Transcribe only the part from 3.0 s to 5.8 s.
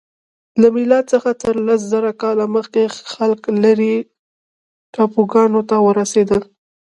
خلک لیرې ټاپوګانو ته